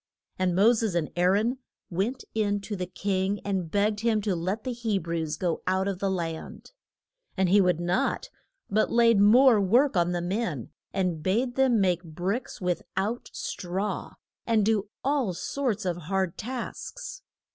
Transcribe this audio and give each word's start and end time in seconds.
And 0.39 0.55
Mo 0.55 0.73
ses 0.73 0.95
and 0.95 1.11
Aa 1.15 1.25
ron 1.25 1.59
went 1.91 2.23
in 2.33 2.59
to 2.61 2.75
the 2.75 2.87
king 2.87 3.39
and 3.45 3.69
begged 3.69 3.99
him 3.99 4.19
to 4.23 4.35
let 4.35 4.63
the 4.63 4.73
He 4.73 4.97
brews 4.97 5.37
go 5.37 5.61
out 5.67 5.87
of 5.87 5.99
the 5.99 6.09
land. 6.09 6.71
And 7.37 7.49
he 7.49 7.61
would 7.61 7.79
not, 7.79 8.31
but 8.67 8.91
laid 8.91 9.19
more 9.19 9.61
work 9.61 9.95
on 9.95 10.11
the 10.11 10.21
men, 10.23 10.71
and 10.91 11.21
bade 11.21 11.53
them 11.53 11.79
make 11.79 12.01
bricks 12.03 12.59
with 12.59 12.81
out 12.97 13.29
straw, 13.31 14.15
and 14.47 14.65
do 14.65 14.89
all 15.03 15.35
sorts 15.35 15.85
of 15.85 15.97
hard 15.97 16.35
tasks. 16.35 17.21